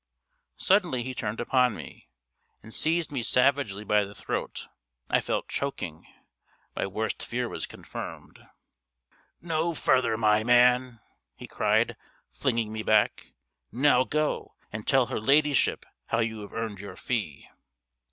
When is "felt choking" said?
5.21-6.07